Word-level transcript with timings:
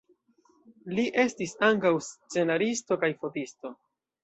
Li 0.99 1.05
estis 1.25 1.53
ankaŭ 1.69 1.93
scenaristo 2.07 3.01
kaj 3.07 3.13
fotisto. 3.23 3.77